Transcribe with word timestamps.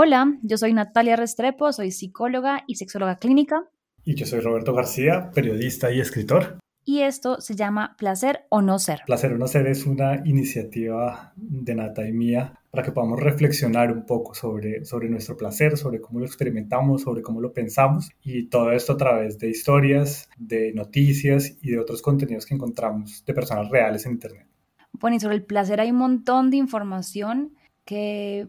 Hola, 0.00 0.38
yo 0.42 0.56
soy 0.56 0.72
Natalia 0.74 1.16
Restrepo, 1.16 1.72
soy 1.72 1.90
psicóloga 1.90 2.62
y 2.68 2.76
sexóloga 2.76 3.16
clínica. 3.16 3.64
Y 4.04 4.14
yo 4.14 4.26
soy 4.26 4.38
Roberto 4.38 4.72
García, 4.72 5.32
periodista 5.34 5.90
y 5.90 5.98
escritor. 5.98 6.60
Y 6.84 7.00
esto 7.00 7.40
se 7.40 7.56
llama 7.56 7.96
Placer 7.98 8.44
o 8.48 8.62
No 8.62 8.78
Ser. 8.78 9.00
Placer 9.06 9.32
o 9.32 9.38
No 9.38 9.48
Ser 9.48 9.66
es 9.66 9.86
una 9.86 10.22
iniciativa 10.24 11.32
de 11.34 11.74
Nata 11.74 12.06
y 12.06 12.12
mía 12.12 12.60
para 12.70 12.84
que 12.84 12.92
podamos 12.92 13.18
reflexionar 13.18 13.90
un 13.90 14.06
poco 14.06 14.36
sobre, 14.36 14.84
sobre 14.84 15.08
nuestro 15.08 15.36
placer, 15.36 15.76
sobre 15.76 16.00
cómo 16.00 16.20
lo 16.20 16.26
experimentamos, 16.26 17.02
sobre 17.02 17.20
cómo 17.20 17.40
lo 17.40 17.52
pensamos 17.52 18.08
y 18.22 18.46
todo 18.46 18.70
esto 18.70 18.92
a 18.92 18.98
través 18.98 19.36
de 19.40 19.50
historias, 19.50 20.30
de 20.38 20.72
noticias 20.74 21.56
y 21.60 21.72
de 21.72 21.80
otros 21.80 22.02
contenidos 22.02 22.46
que 22.46 22.54
encontramos 22.54 23.24
de 23.26 23.34
personas 23.34 23.68
reales 23.68 24.06
en 24.06 24.12
Internet. 24.12 24.46
Bueno, 24.92 25.16
y 25.16 25.20
sobre 25.20 25.34
el 25.34 25.44
placer 25.44 25.80
hay 25.80 25.90
un 25.90 25.98
montón 25.98 26.50
de 26.50 26.56
información 26.58 27.56
que 27.84 28.46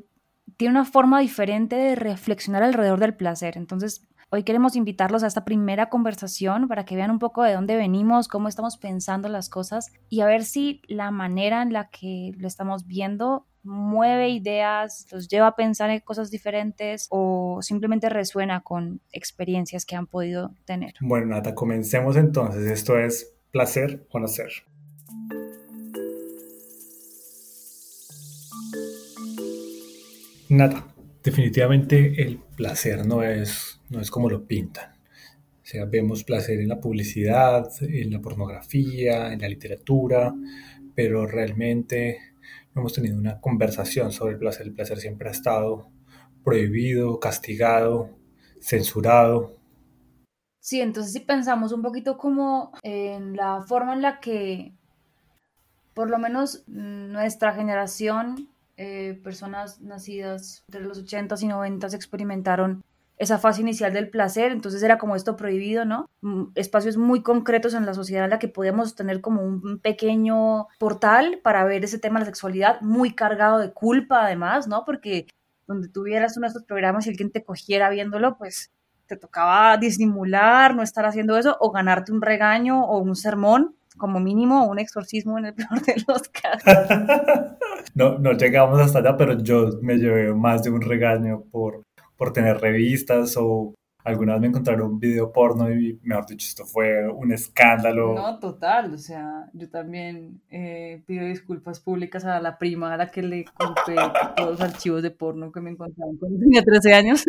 tiene 0.57 0.71
una 0.71 0.85
forma 0.85 1.19
diferente 1.19 1.75
de 1.75 1.95
reflexionar 1.95 2.63
alrededor 2.63 2.99
del 2.99 3.15
placer. 3.15 3.57
Entonces, 3.57 4.07
hoy 4.29 4.43
queremos 4.43 4.75
invitarlos 4.75 5.23
a 5.23 5.27
esta 5.27 5.45
primera 5.45 5.89
conversación 5.89 6.67
para 6.67 6.85
que 6.85 6.95
vean 6.95 7.11
un 7.11 7.19
poco 7.19 7.43
de 7.43 7.53
dónde 7.53 7.75
venimos, 7.75 8.27
cómo 8.27 8.47
estamos 8.47 8.77
pensando 8.77 9.29
las 9.29 9.49
cosas 9.49 9.91
y 10.09 10.21
a 10.21 10.25
ver 10.25 10.43
si 10.43 10.81
la 10.87 11.11
manera 11.11 11.61
en 11.61 11.73
la 11.73 11.89
que 11.89 12.31
lo 12.37 12.47
estamos 12.47 12.85
viendo 12.85 13.45
mueve 13.63 14.29
ideas, 14.29 15.05
los 15.11 15.27
lleva 15.27 15.47
a 15.47 15.55
pensar 15.55 15.89
en 15.89 15.99
cosas 15.99 16.31
diferentes 16.31 17.07
o 17.09 17.59
simplemente 17.61 18.09
resuena 18.09 18.61
con 18.61 19.01
experiencias 19.11 19.85
que 19.85 19.95
han 19.95 20.07
podido 20.07 20.53
tener. 20.65 20.93
Bueno, 21.01 21.27
Nata, 21.27 21.55
comencemos 21.55 22.15
entonces. 22.15 22.65
Esto 22.65 22.97
es 22.97 23.35
placer 23.51 24.07
o 24.11 24.19
no 24.19 24.27
Nada, 30.49 30.87
definitivamente 31.23 32.23
el 32.23 32.39
placer 32.39 33.05
no 33.05 33.21
es, 33.21 33.79
no 33.89 34.01
es 34.01 34.09
como 34.09 34.31
lo 34.31 34.47
pintan. 34.47 34.91
O 34.91 35.65
sea, 35.71 35.85
vemos 35.85 36.23
placer 36.23 36.59
en 36.59 36.69
la 36.69 36.79
publicidad, 36.79 37.69
en 37.81 38.11
la 38.11 38.19
pornografía, 38.19 39.31
en 39.31 39.41
la 39.41 39.47
literatura, 39.47 40.33
pero 40.95 41.27
realmente 41.27 42.17
no 42.73 42.81
hemos 42.81 42.93
tenido 42.93 43.15
una 43.15 43.39
conversación 43.39 44.11
sobre 44.11 44.33
el 44.33 44.39
placer. 44.39 44.65
El 44.65 44.73
placer 44.73 44.97
siempre 44.97 45.29
ha 45.29 45.33
estado 45.33 45.91
prohibido, 46.43 47.19
castigado, 47.19 48.09
censurado. 48.59 49.55
Sí, 50.59 50.81
entonces 50.81 51.13
si 51.13 51.19
pensamos 51.19 51.71
un 51.73 51.83
poquito 51.83 52.17
como 52.17 52.71
en 52.81 53.35
la 53.35 53.61
forma 53.67 53.93
en 53.93 54.01
la 54.01 54.19
que 54.19 54.73
por 55.93 56.09
lo 56.09 56.17
menos 56.17 56.63
nuestra 56.65 57.53
generación 57.53 58.49
eh, 58.81 59.19
personas 59.25 59.81
nacidas 59.81 60.63
entre 60.69 60.85
los 60.85 61.03
80s 61.03 61.43
y 61.43 61.47
90s 61.47 61.93
experimentaron 61.93 62.81
esa 63.17 63.37
fase 63.37 63.59
inicial 63.59 63.91
del 63.91 64.09
placer, 64.09 64.53
entonces 64.53 64.81
era 64.81 64.97
como 64.97 65.17
esto 65.17 65.35
prohibido, 65.35 65.83
¿no? 65.83 66.09
Mm, 66.21 66.43
espacios 66.55 66.95
muy 66.95 67.21
concretos 67.21 67.73
en 67.73 67.85
la 67.85 67.93
sociedad 67.93 68.23
en 68.23 68.29
la 68.29 68.39
que 68.39 68.47
podíamos 68.47 68.95
tener 68.95 69.19
como 69.19 69.41
un 69.41 69.79
pequeño 69.79 70.67
portal 70.79 71.41
para 71.43 71.65
ver 71.65 71.83
ese 71.83 71.99
tema 71.99 72.19
de 72.19 72.21
la 72.21 72.31
sexualidad, 72.31 72.79
muy 72.79 73.13
cargado 73.13 73.59
de 73.59 73.73
culpa 73.73 74.23
además, 74.23 74.65
¿no? 74.65 74.85
Porque 74.85 75.27
donde 75.67 75.89
tuvieras 75.89 76.37
uno 76.37 76.45
de 76.45 76.51
estos 76.51 76.63
programas 76.63 77.05
y 77.05 77.09
alguien 77.09 77.31
te 77.31 77.43
cogiera 77.43 77.89
viéndolo, 77.89 78.37
pues 78.37 78.71
te 79.07 79.17
tocaba 79.17 79.75
disimular, 79.75 80.73
no 80.73 80.83
estar 80.83 81.05
haciendo 81.05 81.37
eso, 81.37 81.57
o 81.59 81.71
ganarte 81.71 82.13
un 82.13 82.21
regaño 82.21 82.85
o 82.85 82.99
un 82.99 83.17
sermón, 83.17 83.75
como 83.97 84.19
mínimo 84.19 84.67
un 84.67 84.79
exorcismo 84.79 85.37
en 85.37 85.45
el 85.45 85.53
peor 85.55 85.81
de 85.81 85.95
los 86.07 86.29
casos. 86.29 86.73
no, 87.95 88.17
no 88.19 88.33
llegamos 88.33 88.79
hasta 88.79 88.99
allá, 88.99 89.17
pero 89.17 89.37
yo 89.37 89.69
me 89.81 89.97
llevé 89.97 90.33
más 90.33 90.63
de 90.63 90.69
un 90.69 90.81
regaño 90.81 91.43
por, 91.51 91.83
por 92.17 92.33
tener 92.33 92.59
revistas 92.59 93.35
o 93.37 93.73
alguna 94.03 94.33
vez 94.33 94.41
me 94.41 94.47
encontraron 94.47 94.93
un 94.93 94.99
video 94.99 95.31
porno 95.31 95.71
y, 95.71 95.99
mejor 96.03 96.25
dicho, 96.25 96.47
esto 96.47 96.65
fue 96.65 97.07
un 97.09 97.31
escándalo. 97.31 98.15
No, 98.15 98.39
total, 98.39 98.93
o 98.93 98.97
sea, 98.97 99.49
yo 99.53 99.69
también 99.69 100.41
eh, 100.49 101.03
pido 101.05 101.25
disculpas 101.25 101.79
públicas 101.79 102.25
a 102.25 102.39
la 102.39 102.57
prima 102.57 102.93
a 102.93 102.97
la 102.97 103.11
que 103.11 103.21
le 103.21 103.45
conté 103.45 103.95
todos 104.37 104.51
los 104.51 104.61
archivos 104.61 105.03
de 105.03 105.11
porno 105.11 105.51
que 105.51 105.61
me 105.61 105.71
encontraron 105.71 106.17
cuando 106.17 106.39
tenía 106.39 106.63
13 106.63 106.93
años. 106.93 107.25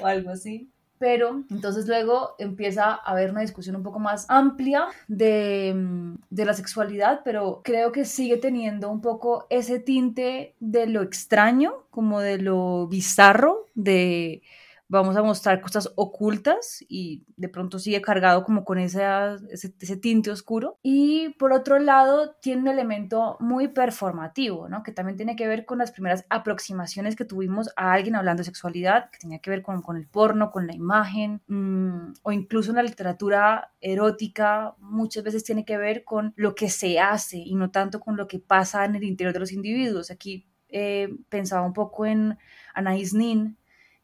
o 0.00 0.06
algo 0.06 0.30
así 0.30 0.70
pero 1.00 1.44
entonces 1.50 1.88
luego 1.88 2.34
empieza 2.38 2.90
a 2.90 2.94
haber 2.96 3.30
una 3.30 3.40
discusión 3.40 3.74
un 3.74 3.82
poco 3.82 3.98
más 3.98 4.26
amplia 4.28 4.84
de, 5.08 5.72
mm, 5.74 6.14
de, 6.28 6.44
la 6.44 6.52
sexualidad, 6.52 7.22
pero 7.24 7.62
creo 7.64 7.90
que 7.90 8.04
sigue 8.04 8.36
teniendo 8.36 8.90
un 8.90 9.00
poco 9.00 9.46
ese 9.48 9.78
tinte 9.80 10.54
de 10.60 10.86
lo 10.86 11.00
extraño, 11.00 11.72
como 11.88 12.20
de 12.20 12.36
lo 12.36 12.86
bizarro, 12.86 13.66
de 13.74 14.42
vamos 14.90 15.16
a 15.16 15.22
mostrar 15.22 15.60
cosas 15.60 15.92
ocultas 15.94 16.84
y 16.88 17.22
de 17.36 17.48
pronto 17.48 17.78
sigue 17.78 18.02
cargado 18.02 18.42
como 18.42 18.64
con 18.64 18.78
ese, 18.78 19.04
ese, 19.50 19.96
tinte 19.96 20.32
oscuro. 20.32 20.78
Y 20.82 21.30
por 21.38 21.52
otro 21.52 21.78
lado, 21.78 22.34
tiene 22.42 22.62
un 22.62 22.68
elemento 22.68 23.36
muy 23.38 23.68
performativo, 23.68 24.68
¿no? 24.68 24.82
Que 24.82 24.90
también 24.90 25.16
tiene 25.16 25.36
que 25.36 25.46
ver 25.46 25.64
con 25.64 25.78
las 25.78 25.92
primeras 25.92 26.26
aproximaciones 26.28 27.14
que 27.14 27.24
tuvimos 27.24 27.70
a 27.76 27.92
alguien 27.92 28.16
hablando 28.16 28.40
de 28.40 28.46
sexualidad, 28.46 29.10
que 29.10 29.18
tenía 29.18 29.38
que 29.38 29.50
ver 29.50 29.62
con, 29.62 29.80
con 29.80 29.96
el 29.96 30.08
porno, 30.08 30.50
con 30.50 30.66
la 30.66 30.74
imagen, 30.74 31.40
mm, 31.46 32.14
o 32.22 32.32
incluso 32.32 32.70
en 32.70 32.76
la 32.76 32.82
literatura 32.82 33.70
erótica, 33.80 34.74
muchas 34.78 35.22
veces 35.22 35.44
tiene 35.44 35.64
que 35.64 35.78
ver 35.78 36.02
con 36.02 36.32
lo 36.34 36.56
que 36.56 36.68
se 36.68 36.98
hace 36.98 37.38
y 37.38 37.54
no 37.54 37.70
tanto 37.70 38.00
con 38.00 38.16
lo 38.16 38.26
que 38.26 38.40
pasa 38.40 38.84
en 38.84 38.96
el 38.96 39.04
interior 39.04 39.32
de 39.32 39.40
los 39.40 39.52
individuos. 39.52 40.10
Aquí 40.10 40.48
eh, 40.68 41.08
pensaba 41.28 41.66
un 41.66 41.72
poco 41.72 42.06
en 42.06 42.38
Anaïs 42.74 43.12
Nin, 43.12 43.56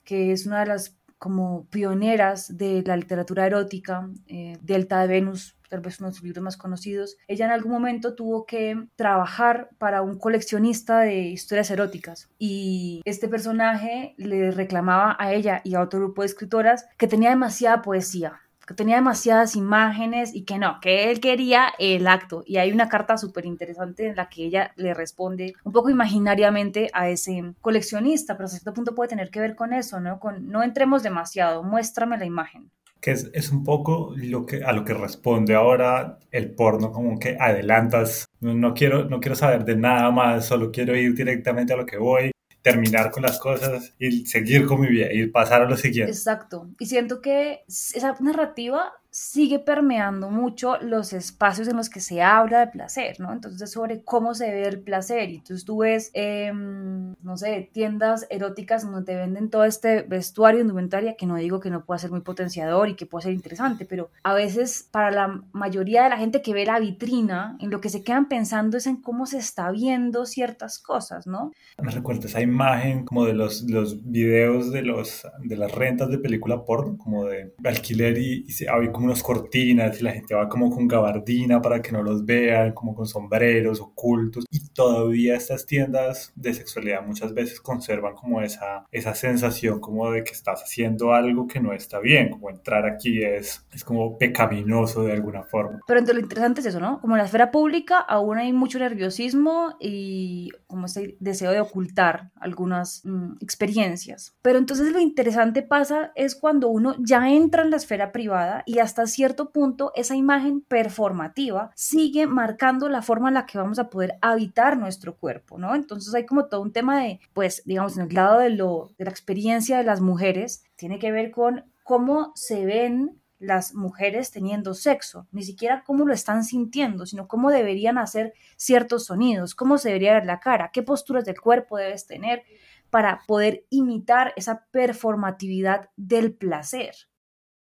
que 0.06 0.32
es 0.32 0.46
una 0.46 0.60
de 0.60 0.66
las 0.66 0.96
como 1.18 1.66
pioneras 1.70 2.56
de 2.56 2.82
la 2.86 2.96
literatura 2.96 3.46
erótica, 3.46 4.08
eh, 4.26 4.58
Delta 4.60 5.00
de 5.00 5.08
Venus, 5.08 5.56
tal 5.68 5.80
vez 5.80 5.98
uno 5.98 6.10
de 6.10 6.14
sus 6.14 6.22
libros 6.22 6.44
más 6.44 6.56
conocidos, 6.56 7.16
ella 7.26 7.46
en 7.46 7.52
algún 7.52 7.72
momento 7.72 8.14
tuvo 8.14 8.46
que 8.46 8.86
trabajar 8.96 9.70
para 9.78 10.02
un 10.02 10.18
coleccionista 10.18 11.00
de 11.00 11.22
historias 11.22 11.70
eróticas 11.70 12.30
y 12.38 13.02
este 13.04 13.28
personaje 13.28 14.14
le 14.18 14.50
reclamaba 14.50 15.16
a 15.18 15.32
ella 15.32 15.62
y 15.64 15.74
a 15.74 15.80
otro 15.80 16.00
grupo 16.00 16.22
de 16.22 16.26
escritoras 16.26 16.86
que 16.96 17.08
tenía 17.08 17.30
demasiada 17.30 17.82
poesía, 17.82 18.40
que 18.66 18.74
tenía 18.74 18.96
demasiadas 18.96 19.56
imágenes 19.56 20.34
y 20.34 20.44
que 20.44 20.58
no, 20.58 20.80
que 20.80 21.10
él 21.10 21.20
quería 21.20 21.72
el 21.78 22.06
acto. 22.06 22.42
Y 22.46 22.56
hay 22.56 22.72
una 22.72 22.88
carta 22.88 23.16
súper 23.16 23.46
interesante 23.46 24.08
en 24.08 24.16
la 24.16 24.28
que 24.28 24.44
ella 24.44 24.72
le 24.76 24.92
responde 24.92 25.54
un 25.64 25.72
poco 25.72 25.88
imaginariamente 25.88 26.90
a 26.92 27.08
ese 27.08 27.54
coleccionista, 27.60 28.36
pero 28.36 28.46
a 28.46 28.50
cierto 28.50 28.74
punto 28.74 28.94
puede 28.94 29.10
tener 29.10 29.30
que 29.30 29.40
ver 29.40 29.54
con 29.54 29.72
eso, 29.72 30.00
¿no? 30.00 30.18
Con 30.18 30.48
no 30.48 30.62
entremos 30.62 31.02
demasiado, 31.02 31.62
muéstrame 31.62 32.18
la 32.18 32.24
imagen. 32.24 32.70
Que 33.00 33.12
es, 33.12 33.30
es 33.34 33.52
un 33.52 33.62
poco 33.62 34.14
lo 34.16 34.46
que, 34.46 34.64
a 34.64 34.72
lo 34.72 34.84
que 34.84 34.94
responde 34.94 35.54
ahora 35.54 36.18
el 36.32 36.50
porno, 36.50 36.90
como 36.90 37.18
que 37.18 37.36
adelantas, 37.38 38.26
quiero, 38.74 39.04
no 39.04 39.20
quiero 39.20 39.36
saber 39.36 39.64
de 39.64 39.76
nada 39.76 40.10
más, 40.10 40.46
solo 40.46 40.72
quiero 40.72 40.96
ir 40.96 41.14
directamente 41.14 41.72
a 41.72 41.76
lo 41.76 41.86
que 41.86 41.98
voy 41.98 42.32
terminar 42.66 43.12
con 43.12 43.22
las 43.22 43.38
cosas 43.38 43.94
y 43.96 44.26
seguir 44.26 44.66
con 44.66 44.80
mi 44.80 44.88
vida 44.88 45.12
y 45.12 45.28
pasar 45.28 45.62
a 45.62 45.70
lo 45.70 45.76
siguiente. 45.76 46.10
Exacto. 46.10 46.68
Y 46.80 46.86
siento 46.86 47.22
que 47.22 47.62
esa 47.68 48.16
narrativa 48.18 48.92
sigue 49.16 49.58
permeando 49.58 50.28
mucho 50.28 50.76
los 50.76 51.14
espacios 51.14 51.66
en 51.68 51.76
los 51.78 51.88
que 51.88 52.00
se 52.00 52.20
habla 52.20 52.60
de 52.60 52.66
placer, 52.66 53.18
¿no? 53.18 53.32
Entonces, 53.32 53.70
sobre 53.70 54.02
cómo 54.02 54.34
se 54.34 54.50
ve 54.50 54.68
el 54.68 54.80
placer. 54.80 55.30
Y 55.30 55.36
entonces 55.36 55.64
tú 55.64 55.78
ves, 55.78 56.10
em, 56.12 57.14
no 57.22 57.38
sé, 57.38 57.70
tiendas 57.72 58.26
eróticas 58.28 58.82
donde 58.82 59.06
te 59.10 59.16
venden 59.16 59.48
todo 59.48 59.64
este 59.64 60.02
vestuario, 60.02 60.60
indumentaria, 60.60 61.16
que 61.16 61.24
no 61.24 61.36
digo 61.36 61.60
que 61.60 61.70
no 61.70 61.86
pueda 61.86 61.98
ser 61.98 62.10
muy 62.10 62.20
potenciador 62.20 62.90
y 62.90 62.94
que 62.94 63.06
pueda 63.06 63.22
ser 63.22 63.32
interesante, 63.32 63.86
pero 63.86 64.10
a 64.22 64.34
veces 64.34 64.86
para 64.90 65.10
la 65.10 65.42
mayoría 65.52 66.04
de 66.04 66.10
la 66.10 66.18
gente 66.18 66.42
que 66.42 66.52
ve 66.52 66.66
la 66.66 66.78
vitrina, 66.78 67.56
en 67.58 67.70
lo 67.70 67.80
que 67.80 67.88
se 67.88 68.04
quedan 68.04 68.28
pensando 68.28 68.76
es 68.76 68.86
en 68.86 68.96
cómo 68.96 69.24
se 69.24 69.38
está 69.38 69.70
viendo 69.70 70.26
ciertas 70.26 70.78
cosas, 70.78 71.26
¿no? 71.26 71.52
Me 71.82 71.90
recuerda 71.90 72.26
esa 72.26 72.42
imagen 72.42 73.06
como 73.06 73.24
de 73.24 73.32
los, 73.32 73.62
los 73.62 74.04
videos 74.04 74.72
de, 74.72 74.82
los, 74.82 75.26
de 75.42 75.56
las 75.56 75.72
rentas 75.72 76.10
de 76.10 76.18
película 76.18 76.66
porno, 76.66 76.98
como 76.98 77.24
de 77.24 77.54
alquiler 77.64 78.18
y, 78.18 78.44
y 78.46 78.52
se, 78.52 78.66
como 78.92 79.05
unas 79.06 79.22
cortinas 79.22 80.00
y 80.00 80.04
la 80.04 80.12
gente 80.12 80.34
va 80.34 80.48
como 80.48 80.70
con 80.70 80.86
gabardina 80.86 81.60
para 81.62 81.80
que 81.80 81.92
no 81.92 82.02
los 82.02 82.24
vean, 82.24 82.72
como 82.72 82.94
con 82.94 83.06
sombreros 83.06 83.80
ocultos. 83.80 84.44
Y 84.50 84.68
todavía 84.68 85.36
estas 85.36 85.66
tiendas 85.66 86.32
de 86.34 86.54
sexualidad 86.54 87.04
muchas 87.06 87.32
veces 87.34 87.60
conservan 87.60 88.14
como 88.14 88.42
esa, 88.42 88.86
esa 88.92 89.14
sensación 89.14 89.80
como 89.80 90.10
de 90.10 90.24
que 90.24 90.32
estás 90.32 90.62
haciendo 90.62 91.12
algo 91.12 91.46
que 91.46 91.60
no 91.60 91.72
está 91.72 91.98
bien, 92.00 92.30
como 92.30 92.50
entrar 92.50 92.86
aquí 92.86 93.22
es, 93.22 93.66
es 93.72 93.84
como 93.84 94.18
pecaminoso 94.18 95.02
de 95.04 95.12
alguna 95.12 95.42
forma. 95.42 95.80
Pero 95.86 96.00
entonces 96.00 96.16
lo 96.16 96.22
interesante 96.22 96.60
es 96.60 96.66
eso, 96.66 96.80
¿no? 96.80 97.00
Como 97.00 97.14
en 97.14 97.18
la 97.18 97.24
esfera 97.24 97.50
pública 97.50 97.98
aún 97.98 98.38
hay 98.38 98.52
mucho 98.52 98.78
nerviosismo 98.78 99.76
y 99.80 100.50
como 100.66 100.86
ese 100.86 101.16
deseo 101.20 101.52
de 101.52 101.60
ocultar 101.60 102.30
algunas 102.36 103.02
mm, 103.04 103.34
experiencias. 103.40 104.34
Pero 104.42 104.58
entonces 104.58 104.92
lo 104.92 105.00
interesante 105.00 105.62
pasa 105.62 106.12
es 106.14 106.34
cuando 106.34 106.68
uno 106.68 106.94
ya 106.98 107.30
entra 107.30 107.62
en 107.62 107.70
la 107.70 107.76
esfera 107.76 108.12
privada 108.12 108.62
y 108.66 108.78
hasta 108.78 109.06
cierto 109.06 109.50
punto 109.50 109.92
esa 109.94 110.16
imagen 110.16 110.60
performativa 110.60 111.70
sigue 111.74 112.26
marcando 112.26 112.88
la 112.88 113.02
forma 113.02 113.28
en 113.28 113.34
la 113.34 113.46
que 113.46 113.58
vamos 113.58 113.78
a 113.78 113.90
poder 113.90 114.18
habitar 114.20 114.76
nuestro 114.76 115.16
cuerpo, 115.16 115.58
¿no? 115.58 115.74
Entonces 115.74 116.14
hay 116.14 116.26
como 116.26 116.46
todo 116.46 116.62
un 116.62 116.72
tema 116.72 117.02
de, 117.02 117.20
pues, 117.32 117.62
digamos, 117.64 117.96
en 117.96 118.08
el 118.08 118.14
lado 118.14 118.38
de, 118.40 118.50
lo, 118.50 118.90
de 118.98 119.04
la 119.04 119.10
experiencia 119.10 119.78
de 119.78 119.84
las 119.84 120.00
mujeres, 120.00 120.64
tiene 120.76 120.98
que 120.98 121.12
ver 121.12 121.30
con 121.30 121.64
cómo 121.84 122.32
se 122.34 122.66
ven 122.66 123.20
las 123.38 123.74
mujeres 123.74 124.30
teniendo 124.30 124.74
sexo, 124.74 125.26
ni 125.32 125.42
siquiera 125.42 125.82
cómo 125.84 126.06
lo 126.06 126.14
están 126.14 126.44
sintiendo, 126.44 127.06
sino 127.06 127.28
cómo 127.28 127.50
deberían 127.50 127.98
hacer 127.98 128.32
ciertos 128.56 129.06
sonidos, 129.06 129.54
cómo 129.54 129.78
se 129.78 129.88
debería 129.88 130.14
ver 130.14 130.26
la 130.26 130.40
cara, 130.40 130.70
qué 130.72 130.82
posturas 130.82 131.24
del 131.24 131.40
cuerpo 131.40 131.76
debes 131.76 132.06
tener 132.06 132.42
para 132.90 133.20
poder 133.26 133.64
imitar 133.70 134.32
esa 134.36 134.66
performatividad 134.70 135.90
del 135.96 136.32
placer. 136.32 136.94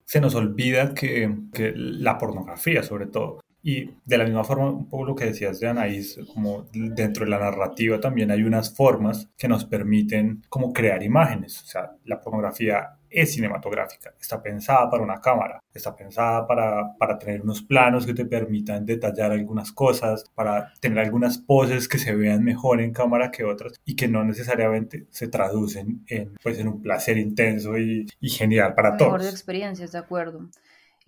Se 0.05 0.21
nos 0.21 0.35
olvida 0.35 0.95
que, 0.95 1.37
que 1.53 1.73
la 1.75 2.17
pornografía, 2.17 2.83
sobre 2.83 3.07
todo, 3.07 3.41
y 3.69 3.91
de 4.03 4.17
la 4.17 4.25
misma 4.25 4.45
forma, 4.45 4.71
un 4.71 4.89
poco 4.89 5.05
lo 5.05 5.15
que 5.15 5.27
decías 5.27 5.61
de 5.61 5.69
Anaís, 5.69 6.19
como 6.33 6.67
dentro 6.73 7.27
de 7.27 7.31
la 7.31 7.39
narrativa 7.39 8.01
también 8.01 8.31
hay 8.31 8.43
unas 8.43 8.75
formas 8.75 9.29
que 9.37 9.47
nos 9.47 9.67
permiten 9.67 10.43
como 10.49 10.73
crear 10.73 11.03
imágenes. 11.03 11.63
O 11.65 11.67
sea, 11.67 11.91
la 12.07 12.19
pornografía 12.19 12.97
es 13.11 13.35
cinematográfica, 13.35 14.15
está 14.19 14.43
pensada 14.43 14.89
para 14.89 15.03
una 15.03 15.21
cámara, 15.21 15.63
está 15.75 15.95
pensada 15.95 16.47
para, 16.47 16.97
para 16.97 17.19
tener 17.19 17.43
unos 17.43 17.61
planos 17.61 18.07
que 18.07 18.15
te 18.15 18.25
permitan 18.25 18.87
detallar 18.87 19.33
algunas 19.33 19.71
cosas, 19.71 20.25
para 20.35 20.73
tener 20.81 21.01
algunas 21.01 21.37
poses 21.37 21.89
que 21.89 21.99
se 21.99 22.15
vean 22.15 22.43
mejor 22.43 22.81
en 22.81 22.95
cámara 22.95 23.31
que 23.31 23.45
otras 23.45 23.75
y 23.85 23.97
que 23.97 24.09
no 24.09 24.25
necesariamente 24.25 25.09
se 25.11 25.29
traducen 25.29 26.05
en, 26.07 26.33
pues, 26.43 26.59
en 26.59 26.69
un 26.69 26.81
placer 26.81 27.19
intenso 27.19 27.77
y, 27.77 28.07
y 28.19 28.31
genial 28.31 28.75
para 28.75 28.97
todos. 28.97 29.13
Mejor 29.13 29.25
de 29.25 29.31
experiencias, 29.31 29.93
de 29.93 29.99
acuerdo. 29.99 30.49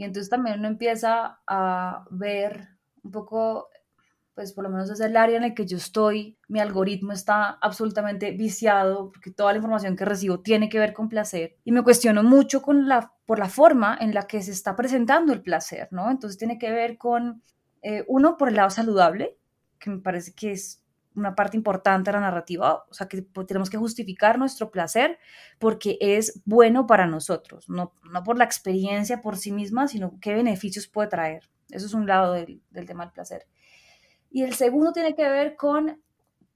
Y 0.00 0.04
entonces 0.04 0.30
también 0.30 0.60
uno 0.60 0.68
empieza 0.68 1.40
a 1.46 2.06
ver 2.10 2.70
un 3.02 3.10
poco 3.10 3.68
pues 4.34 4.54
por 4.54 4.64
lo 4.64 4.70
menos 4.70 4.88
es 4.88 4.98
el 5.00 5.14
área 5.14 5.36
en 5.36 5.44
el 5.44 5.52
que 5.52 5.66
yo 5.66 5.76
estoy, 5.76 6.38
mi 6.48 6.58
algoritmo 6.60 7.12
está 7.12 7.58
absolutamente 7.60 8.30
viciado 8.30 9.12
porque 9.12 9.30
toda 9.30 9.52
la 9.52 9.58
información 9.58 9.96
que 9.96 10.06
recibo 10.06 10.40
tiene 10.40 10.70
que 10.70 10.78
ver 10.78 10.94
con 10.94 11.10
placer 11.10 11.58
y 11.64 11.72
me 11.72 11.82
cuestiono 11.82 12.22
mucho 12.22 12.62
con 12.62 12.88
la, 12.88 13.12
por 13.26 13.38
la 13.38 13.50
forma 13.50 13.98
en 14.00 14.14
la 14.14 14.22
que 14.22 14.42
se 14.42 14.52
está 14.52 14.74
presentando 14.74 15.34
el 15.34 15.42
placer, 15.42 15.88
¿no? 15.90 16.10
Entonces 16.10 16.38
tiene 16.38 16.58
que 16.58 16.70
ver 16.70 16.96
con, 16.96 17.42
eh, 17.82 18.06
uno, 18.08 18.38
por 18.38 18.48
el 18.48 18.56
lado 18.56 18.70
saludable, 18.70 19.36
que 19.78 19.90
me 19.90 19.98
parece 19.98 20.32
que 20.32 20.52
es 20.52 20.79
una 21.14 21.34
parte 21.34 21.56
importante 21.56 22.10
de 22.10 22.16
la 22.16 22.20
narrativa, 22.20 22.84
o 22.88 22.94
sea, 22.94 23.08
que 23.08 23.22
tenemos 23.46 23.70
que 23.70 23.76
justificar 23.76 24.38
nuestro 24.38 24.70
placer 24.70 25.18
porque 25.58 25.98
es 26.00 26.40
bueno 26.44 26.86
para 26.86 27.06
nosotros, 27.06 27.68
no, 27.68 27.92
no 28.10 28.22
por 28.22 28.38
la 28.38 28.44
experiencia 28.44 29.20
por 29.20 29.36
sí 29.36 29.52
misma, 29.52 29.88
sino 29.88 30.18
qué 30.20 30.34
beneficios 30.34 30.86
puede 30.86 31.08
traer. 31.08 31.50
Eso 31.70 31.86
es 31.86 31.94
un 31.94 32.06
lado 32.06 32.32
del, 32.34 32.62
del 32.70 32.86
tema 32.86 33.04
del 33.04 33.12
placer. 33.12 33.46
Y 34.30 34.42
el 34.42 34.54
segundo 34.54 34.92
tiene 34.92 35.14
que 35.14 35.28
ver 35.28 35.56
con 35.56 36.00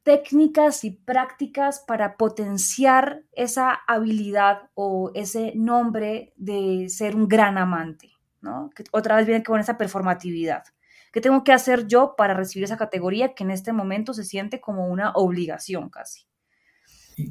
técnicas 0.04 0.84
y 0.84 0.90
prácticas 0.90 1.80
para 1.80 2.16
potenciar 2.16 3.24
esa 3.32 3.72
habilidad 3.86 4.70
o 4.74 5.10
ese 5.14 5.52
nombre 5.56 6.32
de 6.36 6.88
ser 6.90 7.16
un 7.16 7.26
gran 7.26 7.58
amante, 7.58 8.12
¿no? 8.40 8.70
Que 8.74 8.84
otra 8.92 9.16
vez 9.16 9.26
viene 9.26 9.42
con 9.42 9.58
esa 9.58 9.78
performatividad. 9.78 10.64
¿Qué 11.14 11.20
tengo 11.20 11.44
que 11.44 11.52
hacer 11.52 11.86
yo 11.86 12.16
para 12.18 12.34
recibir 12.34 12.64
esa 12.64 12.76
categoría 12.76 13.34
que 13.34 13.44
en 13.44 13.52
este 13.52 13.72
momento 13.72 14.12
se 14.14 14.24
siente 14.24 14.60
como 14.60 14.88
una 14.88 15.12
obligación 15.12 15.88
casi? 15.88 16.26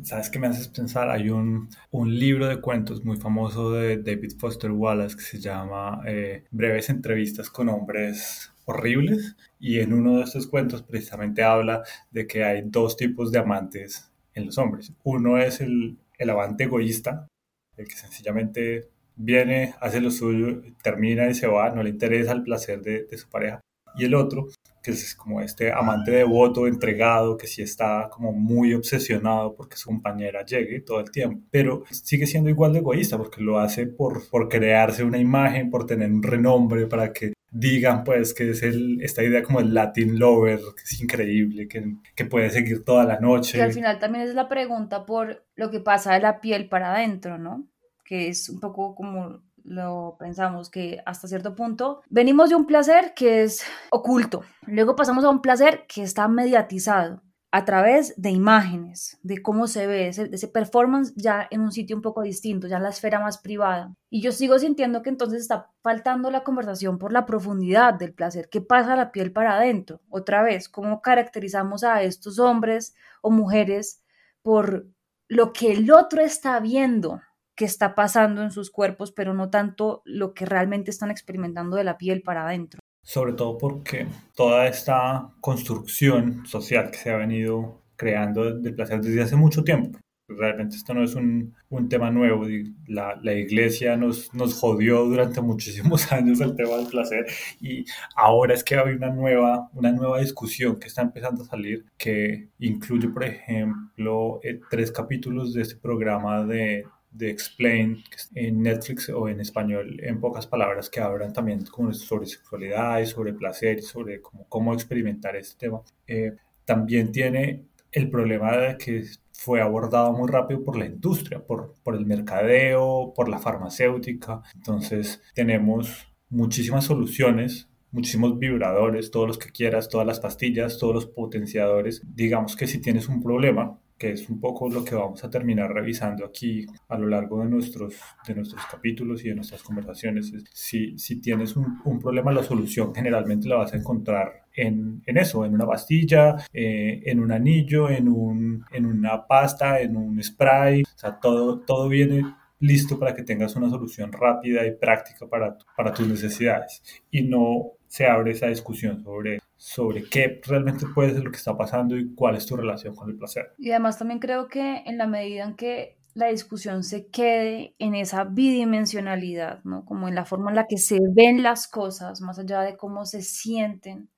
Sabes 0.04 0.30
qué 0.30 0.40
me 0.40 0.48
haces 0.48 0.70
pensar, 0.70 1.10
hay 1.10 1.30
un, 1.30 1.68
un, 1.92 2.18
libro 2.18 2.48
de 2.48 2.62
cuentos 2.62 3.04
muy 3.04 3.18
famoso 3.18 3.72
de 3.72 3.98
David 3.98 4.38
Foster 4.40 4.72
Wallace 4.72 5.18
que 5.18 5.24
se 5.24 5.40
llama 5.42 6.02
eh, 6.08 6.46
Breves 6.50 6.90
entrevistas 6.90 7.50
con 7.50 7.68
hombres 7.68 8.54
horribles 8.64 9.36
y 9.60 9.82
en 9.82 9.92
uno 9.92 10.16
de 10.16 10.24
estos 10.24 10.48
cuentos 10.48 10.82
precisamente 10.84 11.44
habla 11.44 11.84
de 12.10 12.26
que 12.26 12.46
hay 12.46 12.62
dos 12.64 12.96
tipos 12.96 13.34
de 13.34 13.40
amantes 13.40 14.10
en 14.34 14.46
los 14.46 14.58
hombres. 14.58 14.94
Uno 15.04 15.38
es 15.38 15.60
el, 15.60 15.98
el 16.18 16.30
amante 16.30 16.64
egoísta, 16.64 17.28
el 17.76 17.86
que 17.86 17.96
sencillamente 17.96 18.88
viene, 19.18 19.76
hace 19.82 20.00
lo 20.00 20.10
suyo, 20.10 20.62
termina 20.82 21.30
y 21.30 21.34
se 21.34 21.48
va, 21.48 21.70
no 21.72 21.84
le 21.84 21.90
interesa 21.90 22.32
el 22.32 22.44
placer 22.44 22.82
de, 22.82 23.04
de 23.04 23.18
su 23.18 23.28
pareja. 23.28 23.60
Y 23.96 24.06
el 24.06 24.16
otro, 24.16 24.48
que 24.82 24.92
es 24.92 25.16
como 25.16 25.42
este 25.42 25.72
amante 25.72 26.12
devoto, 26.12 26.68
entregado, 26.68 27.38
que 27.38 27.48
sí 27.48 27.62
está 27.62 28.10
como 28.12 28.34
muy 28.34 28.74
obsesionado 28.74 29.56
porque 29.56 29.78
su 29.78 29.90
compañera 29.90 30.46
llegue 30.46 30.82
todo 30.82 31.00
el 31.00 31.12
tiempo, 31.12 31.46
pero 31.52 31.84
sigue 31.90 32.28
siendo 32.28 32.50
igual 32.50 32.74
de 32.74 32.80
egoísta 32.80 33.18
porque 33.18 33.42
lo 33.42 33.60
hace 33.60 33.88
por, 33.88 34.28
por 34.30 34.50
crearse 34.50 35.04
una 35.04 35.18
imagen, 35.18 35.70
por 35.70 35.86
tener 35.86 36.12
un 36.12 36.24
renombre, 36.24 36.88
para 36.88 37.14
que 37.14 37.34
digan 37.50 38.04
pues 38.04 38.34
que 38.34 38.50
es 38.50 38.64
el, 38.64 39.00
esta 39.02 39.24
idea 39.24 39.44
como 39.44 39.60
el 39.60 39.74
Latin 39.74 40.18
lover, 40.18 40.60
que 40.76 40.84
es 40.84 41.02
increíble, 41.02 41.68
que, 41.68 41.96
que 42.16 42.26
puede 42.26 42.50
seguir 42.50 42.84
toda 42.84 43.06
la 43.06 43.20
noche. 43.20 43.60
Y 43.60 43.62
al 43.62 43.74
final 43.74 44.00
también 44.00 44.28
es 44.28 44.34
la 44.34 44.50
pregunta 44.50 45.06
por 45.06 45.46
lo 45.56 45.70
que 45.70 45.80
pasa 45.80 46.14
de 46.14 46.20
la 46.20 46.42
piel 46.42 46.68
para 46.68 46.94
adentro, 46.94 47.38
¿no? 47.38 47.68
Que 48.04 48.28
es 48.28 48.50
un 48.50 48.60
poco 48.60 48.96
como 48.96 49.44
lo 49.64 50.16
pensamos, 50.20 50.70
que 50.70 51.02
hasta 51.06 51.28
cierto 51.28 51.56
punto 51.56 52.02
venimos 52.10 52.50
de 52.50 52.56
un 52.56 52.66
placer 52.66 53.14
que 53.16 53.44
es 53.44 53.64
oculto, 53.92 54.42
luego 54.66 54.96
pasamos 54.96 55.24
a 55.24 55.30
un 55.30 55.42
placer 55.42 55.86
que 55.88 56.04
está 56.04 56.28
mediatizado 56.28 57.22
a 57.54 57.66
través 57.66 58.20
de 58.20 58.32
imágenes, 58.32 59.20
de 59.22 59.44
cómo 59.44 59.68
se 59.68 59.86
ve, 59.86 60.08
ese, 60.08 60.28
ese, 60.32 60.48
performance 60.48 61.14
ya 61.16 61.48
en 61.52 61.62
un 61.62 61.72
sitio 61.72 61.96
un 61.96 62.02
poco 62.02 62.24
distinto, 62.24 62.68
ya 62.68 62.78
en 62.78 62.84
la 62.84 62.90
esfera 62.90 63.20
más 63.20 63.38
privada. 63.38 63.94
Y 64.10 64.24
yo 64.24 64.32
sigo 64.32 64.58
sintiendo 64.58 65.04
que 65.04 65.12
entonces 65.12 65.42
está 65.42 65.70
faltando 65.84 66.32
la 66.32 66.44
conversación 66.44 66.98
por 66.98 67.14
la 67.14 67.28
profundidad 67.28 67.94
del 67.94 68.16
placer. 68.16 68.50
¿Qué 68.50 68.60
pasa 68.60 68.94
a 68.94 68.96
la 68.96 69.12
piel 69.12 69.32
para 69.32 69.54
adentro? 69.54 70.02
Otra 70.10 70.42
vez, 70.42 70.68
¿cómo 70.68 71.04
caracterizamos 71.04 71.84
a 71.84 72.02
estos 72.02 72.40
hombres 72.40 72.96
o 73.22 73.30
mujeres 73.30 74.02
por 74.42 74.88
lo 75.28 75.54
que 75.54 75.74
el 75.74 75.92
otro 75.92 76.22
está 76.22 76.60
viendo 76.60 77.22
que 77.56 77.66
está 77.66 77.96
pasando 77.96 78.42
en 78.42 78.52
sus 78.52 78.72
cuerpos, 78.72 79.12
pero 79.12 79.34
no 79.34 79.50
tanto 79.50 80.02
lo 80.06 80.34
que 80.34 80.46
realmente 80.46 80.92
están 80.92 81.12
experimentando 81.12 81.78
de 81.78 81.84
la 81.84 81.98
piel 81.98 82.22
para 82.22 82.46
adentro? 82.46 82.80
sobre 83.04 83.34
todo 83.34 83.58
porque 83.58 84.08
toda 84.36 84.68
esta 84.68 85.30
construcción 85.42 86.46
social 86.48 86.90
que 86.90 86.98
se 86.98 87.12
ha 87.12 87.18
venido 87.18 87.82
creando 87.96 88.54
del 88.56 88.74
placer 88.74 89.02
desde 89.02 89.22
hace 89.22 89.36
mucho 89.36 89.64
tiempo. 89.64 90.00
Realmente 90.26 90.78
esto 90.78 90.94
no 90.94 91.04
es 91.04 91.16
un, 91.16 91.54
un 91.70 91.90
tema 91.90 92.10
nuevo. 92.10 92.46
La, 92.88 93.20
la, 93.22 93.34
iglesia 93.34 93.98
nos, 93.98 94.34
nos 94.34 94.54
jodió 94.54 95.04
durante 95.04 95.42
muchísimos 95.42 96.12
años 96.14 96.40
el 96.40 96.56
tema 96.56 96.78
del 96.78 96.88
placer 96.88 97.26
y 97.60 97.86
ahora 98.16 98.54
es 98.54 98.64
que 98.64 98.76
hay 98.76 98.96
una 98.96 99.10
nueva, 99.10 99.70
una 99.74 99.92
nueva 99.92 100.22
discusión 100.22 100.80
que 100.80 100.88
está 100.88 101.02
empezando 101.02 101.44
a 101.44 101.46
salir 101.46 101.86
que 101.98 102.48
incluye, 102.60 103.10
por 103.10 103.26
ejemplo, 103.26 104.40
eh, 104.44 104.62
tres 104.72 104.92
capítulos 104.92 105.54
de 105.54 105.62
este 105.62 105.76
programa 105.76 106.46
de 106.46 106.86
de 107.14 107.30
Explain 107.30 108.04
en 108.36 108.62
Netflix 108.62 109.10
o 109.10 109.30
en 109.30 109.40
español 109.40 110.00
en 110.02 110.20
pocas 110.20 110.48
palabras 110.48 110.90
que 110.90 111.00
hablan 111.00 111.34
también 111.34 111.66
como 111.66 111.94
sobre 111.94 112.26
sexualidad 112.26 113.00
y 113.00 113.06
sobre 113.06 113.34
placer 113.34 113.80
y 113.80 113.82
sobre 113.82 114.22
cómo, 114.22 114.46
cómo 114.50 114.74
experimentar 114.74 115.36
este 115.36 115.68
tema. 115.68 115.82
Eh, 116.08 116.34
también 116.66 117.12
tiene 117.12 117.66
el 117.92 118.10
problema 118.10 118.58
de 118.58 118.78
que 118.78 119.04
fue 119.32 119.62
abordado 119.62 120.14
muy 120.14 120.30
rápido 120.30 120.64
por 120.64 120.78
la 120.78 120.86
industria, 120.86 121.46
por, 121.46 121.76
por 121.84 121.96
el 121.96 122.06
mercadeo, 122.06 123.14
por 123.16 123.30
la 123.30 123.40
farmacéutica. 123.40 124.42
Entonces 124.56 125.22
tenemos 125.34 126.08
muchísimas 126.30 126.86
soluciones 126.86 127.68
muchísimos 127.94 128.38
vibradores, 128.38 129.12
todos 129.12 129.28
los 129.28 129.38
que 129.38 129.52
quieras, 129.52 129.88
todas 129.88 130.06
las 130.06 130.20
pastillas, 130.20 130.80
todos 130.80 130.96
los 130.96 131.06
potenciadores. 131.06 132.02
Digamos 132.14 132.56
que 132.56 132.68
si 132.68 132.82
tienes 132.82 133.08
un 133.08 133.22
problema, 133.22 133.80
es 134.12 134.30
un 134.30 134.40
poco 134.40 134.70
lo 134.70 134.84
que 134.84 134.96
vamos 134.96 135.24
a 135.24 135.30
terminar 135.30 135.74
revisando 135.74 136.26
aquí 136.26 136.66
a 136.90 136.98
lo 136.98 137.08
largo 137.08 137.42
de 137.42 137.50
nuestros, 137.50 137.96
de 138.28 138.36
nuestros 138.36 138.66
capítulos 138.66 139.24
y 139.24 139.30
de 139.30 139.36
nuestras 139.36 139.64
conversaciones. 139.64 140.34
Si, 140.52 140.98
si 140.98 141.22
tienes 141.22 141.56
un, 141.56 141.80
un 141.86 142.00
problema, 142.00 142.32
la 142.32 142.44
solución 142.44 142.94
generalmente 142.94 143.48
la 143.48 143.58
vas 143.58 143.74
a 143.74 143.78
encontrar 143.78 144.44
en, 144.56 145.02
en 145.06 145.18
eso, 145.18 145.46
en 145.46 145.54
una 145.54 145.66
pastilla, 145.66 146.36
eh, 146.54 147.02
en 147.06 147.20
un 147.20 147.32
anillo, 147.32 147.90
en, 147.90 148.08
un, 148.08 148.66
en 148.72 148.86
una 148.86 149.26
pasta, 149.26 149.82
en 149.82 149.96
un 149.96 150.22
spray. 150.22 150.84
O 150.84 150.98
sea, 150.98 151.20
todo, 151.20 151.60
todo 151.62 151.90
viene 151.90 152.24
listo 152.60 152.98
para 152.98 153.14
que 153.14 153.24
tengas 153.24 153.56
una 153.56 153.70
solución 153.70 154.12
rápida 154.12 154.66
y 154.66 154.76
práctica 154.76 155.28
para, 155.28 155.58
para 155.76 155.94
tus 155.94 156.08
necesidades. 156.08 156.82
Y 157.12 157.24
no 157.24 157.72
se 157.88 158.06
abre 158.06 158.32
esa 158.32 158.48
discusión 158.48 159.04
sobre, 159.04 159.40
sobre 159.66 160.04
qué 160.04 160.42
realmente 160.46 160.86
puede 160.94 161.14
ser 161.14 161.24
lo 161.24 161.32
que 161.32 161.38
está 161.38 161.56
pasando 161.56 161.96
y 161.96 162.14
cuál 162.14 162.36
es 162.36 162.46
tu 162.46 162.58
relación 162.58 162.94
con 162.94 163.10
el 163.10 163.16
placer. 163.16 163.54
Y 163.58 163.70
además 163.72 163.98
también 163.98 164.20
creo 164.20 164.50
que 164.50 164.84
en 164.86 164.98
la 164.98 165.08
medida 165.08 165.46
en 165.46 165.56
que 165.56 165.98
la 166.16 166.28
discusión 166.28 166.84
se 166.84 167.08
quede 167.08 167.74
en 167.80 167.96
esa 167.96 168.26
bidimensionalidad, 168.26 169.64
¿no? 169.64 169.86
Como 169.86 170.10
en 170.10 170.16
la 170.16 170.26
forma 170.26 170.52
en 170.52 170.58
la 170.58 170.68
que 170.68 170.78
se 170.78 171.00
ven 171.16 171.44
las 171.44 171.70
cosas, 171.70 172.20
más 172.20 172.40
allá 172.40 172.60
de 172.60 172.76
cómo 172.76 173.06
se 173.06 173.22
sienten, 173.22 174.10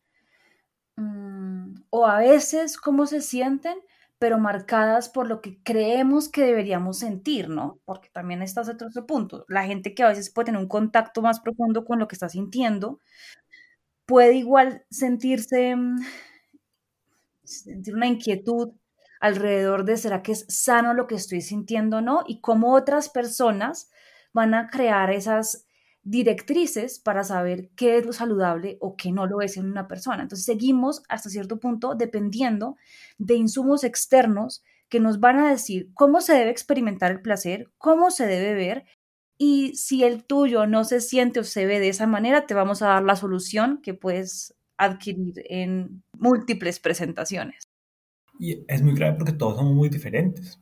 mm, 0.95 1.75
o 1.91 2.07
a 2.07 2.17
veces 2.17 2.77
cómo 2.77 3.05
se 3.05 3.21
sienten, 3.21 3.77
pero 4.17 4.39
marcadas 4.39 5.09
por 5.09 5.27
lo 5.27 5.41
que 5.41 5.61
creemos 5.61 6.27
que 6.27 6.41
deberíamos 6.41 6.97
sentir, 6.97 7.49
¿no? 7.49 7.79
Porque 7.85 8.09
también 8.11 8.41
está 8.41 8.61
otro, 8.61 8.87
otro 8.87 9.05
punto. 9.05 9.45
La 9.47 9.65
gente 9.65 9.93
que 9.93 10.01
a 10.01 10.07
veces 10.07 10.31
puede 10.33 10.47
tener 10.47 10.61
un 10.61 10.67
contacto 10.67 11.21
más 11.21 11.39
profundo 11.39 11.85
con 11.85 11.99
lo 11.99 12.07
que 12.07 12.15
está 12.15 12.29
sintiendo, 12.29 12.99
puede 14.05 14.35
igual 14.35 14.85
sentirse, 14.89 15.75
mm, 15.75 15.97
sentir 17.43 17.95
una 17.95 18.07
inquietud 18.07 18.73
alrededor 19.19 19.85
de 19.85 19.97
será 19.97 20.21
que 20.21 20.33
es 20.33 20.45
sano 20.49 20.93
lo 20.93 21.07
que 21.07 21.15
estoy 21.15 21.41
sintiendo 21.41 21.97
o 21.97 22.01
no 22.01 22.23
y 22.27 22.41
cómo 22.41 22.73
otras 22.73 23.09
personas 23.09 23.89
van 24.33 24.53
a 24.53 24.69
crear 24.69 25.11
esas 25.11 25.65
directrices 26.03 26.99
para 26.99 27.23
saber 27.23 27.71
qué 27.75 27.97
es 27.97 28.05
lo 28.05 28.13
saludable 28.13 28.77
o 28.79 28.95
qué 28.95 29.11
no 29.11 29.25
lo 29.25 29.41
es 29.41 29.57
en 29.57 29.65
una 29.65 29.87
persona. 29.87 30.21
Entonces 30.21 30.45
seguimos 30.45 31.01
hasta 31.09 31.29
cierto 31.29 31.59
punto 31.59 31.95
dependiendo 31.95 32.75
de 33.17 33.35
insumos 33.35 33.83
externos 33.83 34.63
que 34.87 34.99
nos 34.99 35.19
van 35.19 35.39
a 35.39 35.49
decir 35.49 35.89
cómo 35.95 36.21
se 36.21 36.33
debe 36.33 36.51
experimentar 36.51 37.11
el 37.11 37.21
placer, 37.21 37.71
cómo 37.79 38.11
se 38.11 38.27
debe 38.27 38.53
ver 38.53 38.85
y 39.37 39.75
si 39.75 40.03
el 40.03 40.23
tuyo 40.23 40.65
no 40.65 40.83
se 40.83 41.01
siente 41.01 41.39
o 41.39 41.43
se 41.43 41.65
ve 41.65 41.79
de 41.79 41.89
esa 41.89 42.07
manera, 42.07 42.47
te 42.47 42.53
vamos 42.53 42.81
a 42.81 42.87
dar 42.87 43.03
la 43.03 43.15
solución 43.15 43.81
que 43.81 43.93
puedes 43.93 44.55
adquirir 44.77 45.43
en 45.49 46.03
múltiples 46.17 46.79
presentaciones. 46.79 47.67
Y 48.39 48.63
es 48.67 48.81
muy 48.81 48.95
grave 48.95 49.17
porque 49.17 49.33
todos 49.33 49.57
somos 49.57 49.73
muy 49.73 49.89
diferentes. 49.89 50.59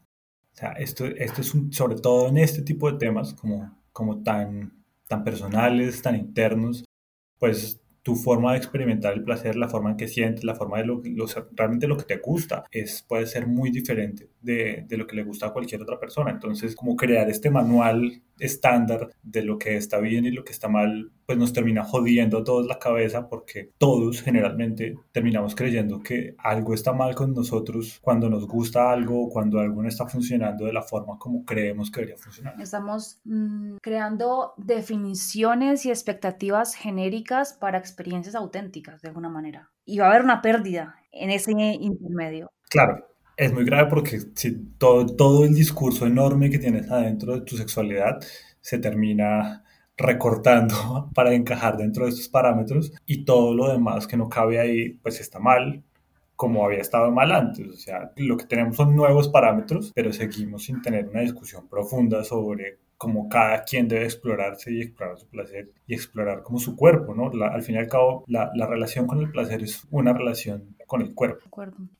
O 0.53 0.55
sea, 0.55 0.71
esto, 0.73 1.05
esto 1.05 1.41
es 1.41 1.53
un, 1.53 1.71
sobre 1.73 1.95
todo 1.95 2.29
en 2.29 2.37
este 2.37 2.61
tipo 2.61 2.91
de 2.91 2.97
temas 2.97 3.33
como, 3.33 3.83
como 3.91 4.21
tan, 4.21 4.83
tan 5.07 5.23
personales, 5.23 6.01
tan 6.01 6.15
internos, 6.15 6.83
pues 7.39 7.79
tu 8.03 8.15
forma 8.15 8.51
de 8.51 8.57
experimentar 8.57 9.13
el 9.13 9.23
placer, 9.23 9.55
la 9.55 9.69
forma 9.69 9.91
en 9.91 9.97
que 9.97 10.07
sientes, 10.07 10.43
la 10.43 10.55
forma 10.55 10.77
de 10.79 10.85
lo, 10.85 11.01
lo 11.03 11.25
realmente 11.53 11.87
lo 11.87 11.97
que 11.97 12.03
te 12.03 12.17
gusta, 12.17 12.65
es, 12.71 13.01
puede 13.01 13.25
ser 13.25 13.47
muy 13.47 13.71
diferente 13.71 14.29
de, 14.43 14.85
de, 14.87 14.97
lo 14.97 15.07
que 15.07 15.15
le 15.15 15.23
gusta 15.23 15.47
a 15.47 15.53
cualquier 15.53 15.81
otra 15.81 15.99
persona. 15.99 16.31
Entonces, 16.31 16.75
como 16.75 16.95
crear 16.95 17.29
este 17.29 17.49
manual 17.49 18.21
estándar 18.39 19.09
de 19.21 19.43
lo 19.43 19.57
que 19.57 19.77
está 19.77 19.99
bien 19.99 20.25
y 20.25 20.31
lo 20.31 20.43
que 20.43 20.51
está 20.51 20.67
mal, 20.67 21.11
pues 21.25 21.37
nos 21.37 21.53
termina 21.53 21.83
jodiendo 21.83 22.39
a 22.39 22.43
todos 22.43 22.67
la 22.67 22.79
cabeza 22.79 23.27
porque 23.29 23.71
todos 23.77 24.21
generalmente 24.21 24.95
terminamos 25.11 25.55
creyendo 25.55 26.01
que 26.01 26.35
algo 26.37 26.73
está 26.73 26.93
mal 26.93 27.15
con 27.15 27.33
nosotros 27.33 27.99
cuando 28.01 28.29
nos 28.29 28.47
gusta 28.47 28.91
algo 28.91 29.25
o 29.25 29.29
cuando 29.29 29.59
algo 29.59 29.81
no 29.81 29.87
está 29.87 30.07
funcionando 30.07 30.65
de 30.65 30.73
la 30.73 30.81
forma 30.81 31.17
como 31.17 31.45
creemos 31.45 31.89
que 31.89 32.01
debería 32.01 32.17
funcionar. 32.17 32.55
Estamos 32.59 33.21
mmm, 33.23 33.77
creando 33.81 34.53
definiciones 34.57 35.85
y 35.85 35.89
expectativas 35.89 36.75
genéricas 36.75 37.53
para 37.53 37.77
experiencias 37.77 38.35
auténticas 38.35 39.01
de 39.01 39.09
alguna 39.09 39.29
manera. 39.29 39.71
Y 39.85 39.99
va 39.99 40.07
a 40.07 40.09
haber 40.09 40.23
una 40.23 40.41
pérdida 40.41 40.95
en 41.11 41.29
ese 41.29 41.51
intermedio. 41.51 42.51
Claro, 42.69 43.05
es 43.37 43.53
muy 43.53 43.65
grave 43.65 43.89
porque 43.89 44.19
si 44.35 44.55
todo, 44.77 45.05
todo 45.05 45.45
el 45.45 45.53
discurso 45.53 46.05
enorme 46.05 46.49
que 46.49 46.59
tienes 46.59 46.89
adentro 46.91 47.35
de 47.35 47.41
tu 47.41 47.57
sexualidad 47.57 48.19
se 48.61 48.77
termina 48.77 49.63
recortando 49.97 51.09
para 51.15 51.33
encajar 51.33 51.77
dentro 51.77 52.05
de 52.05 52.11
estos 52.11 52.29
parámetros 52.29 52.91
y 53.05 53.25
todo 53.25 53.53
lo 53.53 53.71
demás 53.71 54.07
que 54.07 54.17
no 54.17 54.29
cabe 54.29 54.59
ahí 54.59 54.89
pues 55.01 55.19
está 55.19 55.39
mal 55.39 55.83
como 56.35 56.65
había 56.65 56.79
estado 56.79 57.11
mal 57.11 57.31
antes. 57.31 57.67
O 57.67 57.77
sea, 57.77 58.11
lo 58.17 58.37
que 58.37 58.45
tenemos 58.45 58.75
son 58.75 58.95
nuevos 58.95 59.29
parámetros, 59.29 59.91
pero 59.93 60.11
seguimos 60.11 60.65
sin 60.65 60.81
tener 60.81 61.07
una 61.07 61.21
discusión 61.21 61.67
profunda 61.69 62.23
sobre 62.23 62.79
cómo 62.97 63.29
cada 63.29 63.63
quien 63.63 63.87
debe 63.87 64.05
explorarse 64.05 64.71
y 64.71 64.81
explorar 64.81 65.17
su 65.17 65.27
placer 65.27 65.71
y 65.87 65.93
explorar 65.93 66.41
como 66.41 66.59
su 66.59 66.75
cuerpo, 66.75 67.13
¿no? 67.13 67.31
al 67.45 67.61
fin 67.61 67.75
y 67.75 67.77
al 67.77 67.87
cabo, 67.87 68.23
la, 68.27 68.51
la 68.55 68.65
relación 68.65 69.07
con 69.07 69.19
el 69.19 69.29
placer 69.29 69.61
es 69.61 69.85
una 69.91 70.13
relación 70.13 70.75
con 70.87 71.01
el 71.01 71.13
cuerpo. 71.13 71.49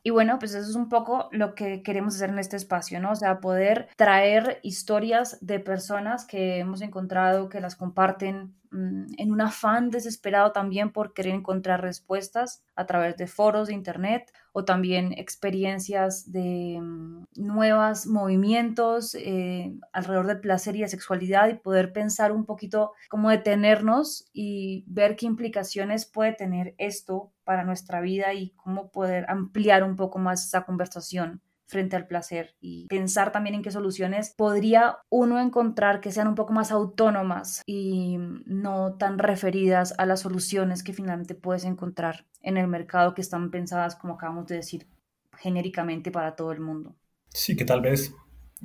Y 0.04 0.10
bueno, 0.10 0.40
pues 0.40 0.54
eso 0.54 0.70
es 0.70 0.76
un 0.76 0.90
poco 0.90 1.30
lo 1.32 1.56
que 1.56 1.84
queremos 1.84 2.16
hacer 2.16 2.30
en 2.30 2.40
este 2.40 2.58
espacio, 2.58 3.00
¿no? 3.00 3.12
O 3.12 3.16
sea, 3.16 3.40
poder 3.40 3.88
traer 3.96 4.60
historias 4.64 5.38
de 5.42 5.60
personas 5.60 6.26
que 6.26 6.60
hemos 6.60 6.82
encontrado, 6.82 7.50
que 7.50 7.62
las 7.62 7.76
comparten 7.76 8.56
mm, 8.72 9.14
en 9.18 9.32
un 9.32 9.42
afán 9.42 9.90
desesperado 9.90 10.52
también 10.52 10.92
por 10.92 11.14
querer 11.14 11.34
encontrar 11.34 11.82
respuestas 11.82 12.64
a 12.76 12.86
través 12.86 13.18
de 13.18 13.28
foros 13.28 13.68
de 13.68 13.74
internet 13.74 14.32
o 14.52 14.66
también 14.66 15.14
experiencias 15.14 16.32
de 16.32 16.80
mm, 16.82 17.26
nuevos 17.36 18.06
movimientos 18.06 19.16
eh, 19.16 19.74
alrededor 19.92 20.28
del 20.28 20.40
placer 20.40 20.76
y 20.76 20.80
la 20.80 20.88
sexualidad 20.88 21.50
y 21.50 21.56
poder 21.56 21.94
pensar 21.94 22.32
un 22.32 22.46
poquito 22.46 22.94
cómo 23.10 23.30
detenernos 23.30 24.30
y 24.34 24.86
ver 24.88 25.16
qué 25.16 25.26
implicaciones 25.26 26.06
puede 26.06 26.34
tener 26.34 26.76
esto 26.78 27.32
para 27.44 27.64
nuestra 27.64 28.02
vida 28.02 28.34
y 28.34 28.52
cómo 28.52 28.92
poder 28.92 29.26
ampliar 29.30 29.84
un 29.84 29.96
poco 29.96 30.20
más 30.20 30.46
esa 30.46 30.64
conversación 30.64 31.42
frente 31.66 31.96
al 31.96 32.08
placer 32.08 32.56
y 32.62 32.88
pensar 32.88 33.32
también 33.32 33.56
en 33.56 33.62
qué 33.64 33.72
soluciones 33.72 34.34
podría 34.38 34.98
uno 35.10 35.40
encontrar 35.40 36.02
que 36.02 36.12
sean 36.12 36.28
un 36.28 36.36
poco 36.36 36.54
más 36.54 36.72
autónomas 36.72 37.64
y 37.66 38.18
no 38.46 38.94
tan 38.94 39.18
referidas 39.18 39.94
a 39.98 40.06
las 40.06 40.22
soluciones 40.22 40.84
que 40.84 40.94
finalmente 40.94 41.36
puedes 41.36 41.66
encontrar 41.66 42.26
en 42.42 42.58
el 42.58 42.68
mercado 42.68 43.14
que 43.14 43.22
están 43.22 43.50
pensadas, 43.50 43.96
como 43.96 44.16
acabamos 44.16 44.48
de 44.48 44.58
decir, 44.58 44.88
genéricamente 45.38 46.12
para 46.12 46.36
todo 46.36 46.52
el 46.52 46.60
mundo. 46.60 46.96
Sí, 47.30 47.56
que 47.56 47.66
tal 47.66 47.82
vez 47.82 48.14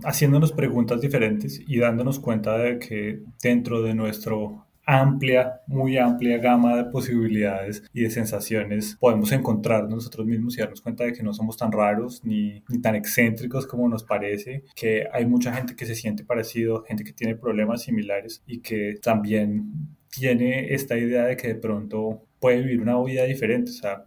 haciéndonos 0.04 0.52
preguntas 0.52 1.00
diferentes 1.00 1.61
y 1.66 1.78
dándonos 1.78 2.20
cuenta 2.20 2.58
de 2.58 2.78
que 2.78 3.23
dentro 3.42 3.82
de 3.82 3.94
nuestro 3.94 4.67
amplia, 4.90 5.61
muy 5.66 5.99
amplia 5.99 6.38
gama 6.38 6.75
de 6.75 6.85
posibilidades 6.85 7.83
y 7.92 8.04
de 8.04 8.11
sensaciones 8.11 8.97
podemos 8.99 9.30
encontrar 9.33 9.87
nosotros 9.87 10.26
mismos 10.26 10.57
y 10.57 10.61
darnos 10.61 10.80
cuenta 10.80 11.04
de 11.04 11.12
que 11.12 11.23
no 11.23 11.35
somos 11.35 11.59
tan 11.59 11.71
raros 11.71 12.25
ni, 12.25 12.64
ni, 12.71 12.80
tan 12.80 12.95
excéntricos 12.95 13.66
como 13.66 13.87
nos 13.87 14.02
parece, 14.02 14.64
que 14.75 15.07
hay 15.12 15.26
mucha 15.26 15.52
gente 15.52 15.76
que 15.76 15.85
se 15.85 15.95
siente 15.95 16.25
parecido, 16.25 16.85
gente 16.85 17.04
que 17.04 17.12
tiene 17.12 17.37
problemas 17.37 17.83
similares 17.83 18.42
y 18.47 18.61
que 18.61 18.95
también 19.02 19.95
tiene 20.11 20.73
esta 20.73 20.97
idea 20.97 21.25
de 21.25 21.37
que 21.37 21.49
de 21.49 21.57
pronto 21.57 22.25
puede 22.40 22.62
vivir 22.62 22.80
una 22.80 22.99
vida 23.02 23.25
diferente. 23.25 23.71
O 23.71 23.75
sea, 23.75 24.07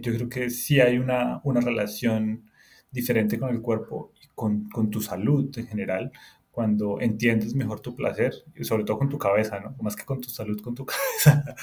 yo 0.00 0.14
creo 0.14 0.30
que 0.30 0.48
sí 0.48 0.80
hay 0.80 0.96
una, 0.96 1.42
una 1.44 1.60
relación 1.60 2.50
diferente 2.90 3.38
con 3.38 3.50
el 3.50 3.60
cuerpo 3.60 4.12
y 4.22 4.28
con, 4.34 4.66
con 4.70 4.88
tu 4.88 5.02
salud 5.02 5.50
en 5.58 5.66
general, 5.66 6.10
cuando 6.50 7.00
entiendes 7.00 7.54
mejor 7.54 7.80
tu 7.80 7.94
placer, 7.94 8.32
y 8.56 8.64
sobre 8.64 8.84
todo 8.84 8.98
con 8.98 9.08
tu 9.08 9.18
cabeza, 9.18 9.60
¿no? 9.60 9.74
Más 9.80 9.96
que 9.96 10.04
con 10.04 10.20
tu 10.20 10.28
salud, 10.28 10.60
con 10.60 10.74
tu 10.74 10.84
cabeza. 11.24 11.54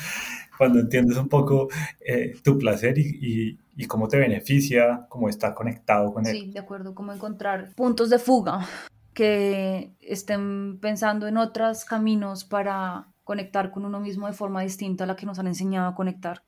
cuando 0.58 0.80
entiendes 0.80 1.18
un 1.18 1.28
poco 1.28 1.68
eh, 2.00 2.34
tu 2.44 2.58
placer 2.58 2.98
y, 2.98 3.20
y, 3.22 3.60
y, 3.76 3.86
cómo 3.86 4.08
te 4.08 4.18
beneficia, 4.18 5.06
cómo 5.10 5.30
estar 5.30 5.54
conectado 5.54 6.14
con 6.14 6.26
él. 6.26 6.32
Sí, 6.32 6.52
de 6.52 6.60
acuerdo, 6.60 6.96
cómo 6.96 7.12
encontrar 7.14 7.74
puntos 7.76 8.10
de 8.10 8.20
fuga 8.20 8.66
que 9.14 9.96
estén 10.00 10.80
pensando 10.80 11.28
en 11.28 11.38
otros 11.38 11.86
caminos 11.86 12.46
para 12.46 13.08
conectar 13.24 13.72
con 13.72 13.84
uno 13.84 14.00
mismo 14.00 14.28
de 14.28 14.34
forma 14.34 14.62
distinta 14.62 15.04
a 15.04 15.08
la 15.08 15.16
que 15.16 15.26
nos 15.26 15.40
han 15.40 15.48
enseñado 15.48 15.90
a 15.90 15.96
conectar. 15.96 16.44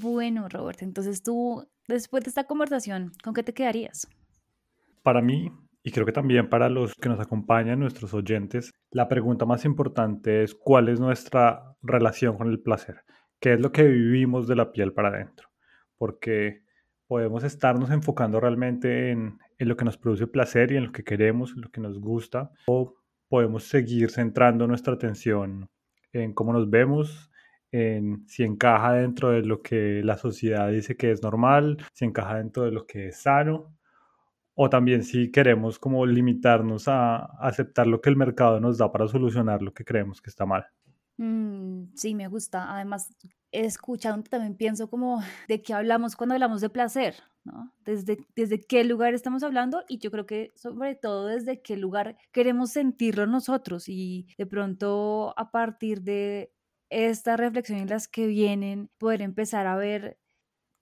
Bueno, 0.00 0.48
Robert, 0.48 0.82
entonces 0.82 1.22
tú 1.22 1.66
Después 1.88 2.22
de 2.22 2.28
esta 2.28 2.44
conversación, 2.44 3.12
¿con 3.24 3.32
qué 3.32 3.42
te 3.42 3.54
quedarías? 3.54 4.06
Para 5.02 5.22
mí, 5.22 5.50
y 5.82 5.90
creo 5.90 6.04
que 6.04 6.12
también 6.12 6.50
para 6.50 6.68
los 6.68 6.94
que 6.94 7.08
nos 7.08 7.18
acompañan, 7.18 7.80
nuestros 7.80 8.12
oyentes, 8.12 8.74
la 8.90 9.08
pregunta 9.08 9.46
más 9.46 9.64
importante 9.64 10.42
es 10.42 10.54
cuál 10.54 10.90
es 10.90 11.00
nuestra 11.00 11.74
relación 11.80 12.36
con 12.36 12.48
el 12.48 12.60
placer, 12.60 13.04
qué 13.40 13.54
es 13.54 13.60
lo 13.60 13.72
que 13.72 13.84
vivimos 13.84 14.46
de 14.46 14.56
la 14.56 14.70
piel 14.70 14.92
para 14.92 15.08
adentro, 15.08 15.48
porque 15.96 16.62
podemos 17.06 17.42
estarnos 17.42 17.90
enfocando 17.90 18.38
realmente 18.38 19.10
en, 19.10 19.38
lo 19.58 19.74
que 19.78 19.86
nos 19.86 19.96
produce 19.96 20.26
placer 20.26 20.72
y 20.72 20.76
en 20.76 20.84
lo 20.84 20.92
que 20.92 21.04
queremos, 21.04 21.54
en 21.54 21.62
lo 21.62 21.70
que 21.70 21.80
nos 21.80 21.98
gusta, 21.98 22.50
o 22.66 22.96
podemos 23.30 23.64
seguir 23.64 24.10
centrando 24.10 24.66
nuestra 24.66 24.92
atención 24.92 25.70
en 26.12 26.34
cómo 26.34 26.52
nos 26.52 26.68
vemos, 26.68 27.30
en 27.70 28.26
si 28.26 28.44
encaja 28.44 28.94
dentro 28.94 29.30
de 29.30 29.42
lo 29.42 29.62
que 29.62 30.02
la 30.04 30.16
sociedad 30.16 30.70
dice 30.70 30.96
que 30.96 31.10
es 31.10 31.22
normal, 31.22 31.78
si 31.92 32.04
encaja 32.04 32.36
dentro 32.36 32.64
de 32.64 32.72
lo 32.72 32.86
que 32.86 33.08
es 33.08 33.18
sano, 33.18 33.74
o 34.54 34.68
también 34.68 35.04
si 35.04 35.30
queremos 35.30 35.78
como 35.78 36.04
limitarnos 36.04 36.88
a 36.88 37.16
aceptar 37.40 37.86
lo 37.86 38.00
que 38.00 38.10
el 38.10 38.16
mercado 38.16 38.58
nos 38.60 38.78
da 38.78 38.90
para 38.90 39.06
solucionar 39.06 39.62
lo 39.62 39.72
que 39.72 39.84
creemos 39.84 40.20
que 40.20 40.30
está 40.30 40.46
mal. 40.46 40.66
Mm, 41.18 41.94
sí, 41.94 42.14
me 42.14 42.28
gusta. 42.28 42.72
Además, 42.72 43.14
escuchando 43.52 44.28
también 44.28 44.56
pienso 44.56 44.88
como 44.88 45.20
de 45.48 45.62
qué 45.62 45.74
hablamos 45.74 46.16
cuando 46.16 46.34
hablamos 46.34 46.60
de 46.60 46.70
placer, 46.70 47.14
¿no? 47.44 47.72
Desde, 47.84 48.18
desde 48.34 48.60
qué 48.60 48.84
lugar 48.84 49.14
estamos 49.14 49.42
hablando 49.42 49.84
y 49.88 49.98
yo 49.98 50.10
creo 50.10 50.26
que 50.26 50.50
sobre 50.54 50.94
todo 50.94 51.26
desde 51.26 51.60
qué 51.62 51.76
lugar 51.76 52.16
queremos 52.32 52.70
sentirlo 52.70 53.26
nosotros 53.26 53.88
y 53.88 54.26
de 54.36 54.46
pronto 54.46 55.34
a 55.36 55.50
partir 55.50 56.02
de 56.02 56.52
esta 56.90 57.36
reflexión 57.36 57.80
y 57.80 57.86
las 57.86 58.08
que 58.08 58.26
vienen, 58.26 58.90
poder 58.98 59.22
empezar 59.22 59.66
a 59.66 59.76
ver 59.76 60.18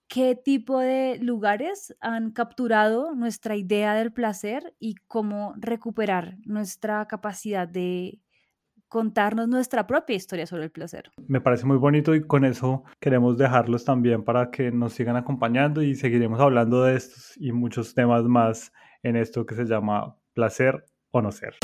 qué 0.07 0.35
tipo 0.35 0.79
de 0.79 1.19
lugares 1.21 1.95
han 1.99 2.31
capturado 2.31 3.13
nuestra 3.13 3.55
idea 3.55 3.93
del 3.93 4.13
placer 4.13 4.73
y 4.79 4.95
cómo 5.07 5.53
recuperar 5.57 6.37
nuestra 6.45 7.05
capacidad 7.07 7.67
de 7.67 8.21
contarnos 8.87 9.49
nuestra 9.49 9.85
propia 9.85 10.15
historia 10.15 10.45
sobre 10.45 10.63
el 10.65 10.71
placer. 10.71 11.11
Me 11.27 11.41
parece 11.41 11.65
muy 11.65 11.77
bonito 11.77 12.15
y 12.15 12.25
con 12.25 12.45
eso 12.45 12.83
queremos 13.01 13.37
dejarlos 13.37 13.83
también 13.83 14.23
para 14.23 14.49
que 14.49 14.71
nos 14.71 14.93
sigan 14.93 15.17
acompañando 15.17 15.81
y 15.81 15.95
seguiremos 15.95 16.39
hablando 16.39 16.83
de 16.83 16.95
estos 16.95 17.35
y 17.37 17.51
muchos 17.51 17.93
temas 17.93 18.23
más 18.23 18.71
en 19.03 19.17
esto 19.17 19.45
que 19.45 19.55
se 19.55 19.65
llama 19.65 20.15
placer 20.33 20.85
o 21.11 21.21
no 21.21 21.31
ser. 21.31 21.55